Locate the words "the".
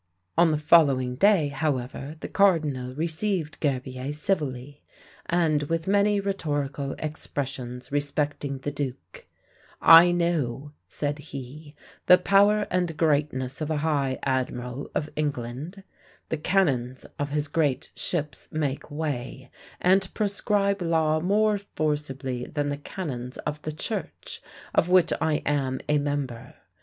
0.49-0.57, 2.21-2.27, 8.57-8.71, 12.07-12.17, 16.29-16.37, 22.69-22.77, 23.61-23.71